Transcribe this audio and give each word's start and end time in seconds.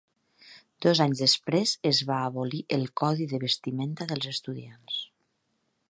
Dos 0.85 1.01
anys 1.03 1.19
després, 1.23 1.73
es 1.91 1.99
va 2.11 2.17
abolir 2.29 2.63
el 2.79 2.89
codi 3.03 3.29
de 3.35 3.41
vestimenta 3.45 4.09
dels 4.15 4.31
estudiants. 4.37 4.99